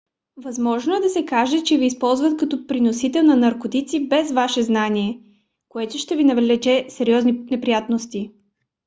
[0.43, 5.19] възможно е да се окаже че ви използват като преносител на наркотици без ваше знание
[5.69, 8.31] което ще ви навлече сериозни неприятности